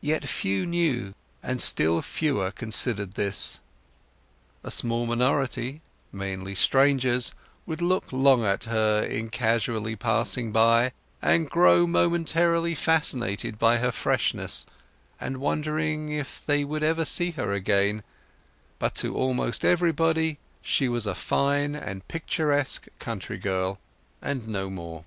[0.00, 1.12] Yet few knew,
[1.42, 3.60] and still fewer considered this.
[4.64, 7.34] A small minority, mainly strangers,
[7.66, 13.92] would look long at her in casually passing by, and grow momentarily fascinated by her
[13.92, 14.64] freshness,
[15.20, 18.02] and wonder if they would ever see her again:
[18.78, 23.78] but to almost everybody she was a fine and picturesque country girl,
[24.22, 25.04] and no more.